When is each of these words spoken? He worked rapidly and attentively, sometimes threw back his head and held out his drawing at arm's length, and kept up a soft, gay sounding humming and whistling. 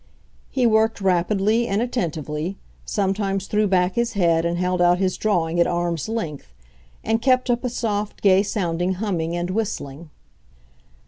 He 0.49 0.65
worked 0.65 0.99
rapidly 0.99 1.67
and 1.67 1.79
attentively, 1.79 2.57
sometimes 2.85 3.45
threw 3.45 3.67
back 3.67 3.93
his 3.93 4.13
head 4.13 4.45
and 4.45 4.57
held 4.57 4.81
out 4.81 4.97
his 4.97 5.15
drawing 5.15 5.59
at 5.59 5.67
arm's 5.67 6.09
length, 6.09 6.55
and 7.03 7.21
kept 7.21 7.51
up 7.51 7.63
a 7.63 7.69
soft, 7.69 8.23
gay 8.23 8.41
sounding 8.41 8.93
humming 8.93 9.35
and 9.37 9.51
whistling. 9.51 10.09